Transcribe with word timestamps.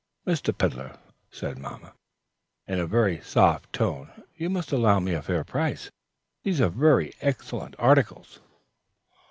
"Mr. 0.25 0.57
Peddler," 0.57 0.97
said 1.29 1.59
mamma, 1.59 1.93
in 2.67 2.79
a 2.79 2.87
very 2.87 3.21
soft 3.21 3.71
tone, 3.71 4.09
"you 4.35 4.49
must 4.49 4.71
allow 4.71 4.99
me 4.99 5.13
a 5.13 5.21
fair 5.21 5.43
price; 5.43 5.91
these 6.41 6.59
are 6.59 6.69
very 6.69 7.13
excellent 7.21 7.75
articles." 7.77 8.39